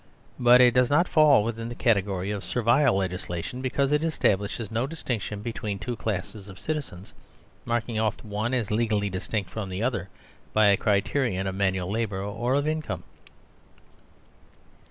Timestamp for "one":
8.25-8.51